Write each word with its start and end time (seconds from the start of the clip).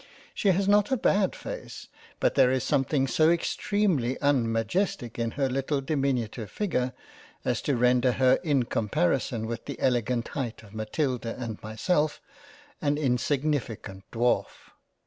She 0.33 0.49
has 0.49 0.67
not 0.67 0.91
a 0.91 0.97
bad 0.97 1.35
face, 1.35 1.87
but 2.19 2.33
there 2.33 2.49
is 2.49 2.63
something 2.63 3.05
so 3.05 3.29
extremely 3.29 4.17
unmajestic 4.19 5.19
in 5.19 5.29
her 5.37 5.47
little 5.47 5.79
diminutive 5.79 6.49
figure, 6.49 6.93
as 7.45 7.61
to 7.61 7.77
render 7.77 8.13
her 8.13 8.39
in 8.43 8.63
comparison 8.63 9.45
with 9.45 9.65
the 9.65 9.79
elegant 9.79 10.29
height 10.29 10.63
of 10.63 10.73
Matilda 10.73 11.35
and 11.37 11.61
Myself, 11.61 12.19
an 12.81 12.97
insignificant 12.97 14.03
Dwarf. 14.09 14.71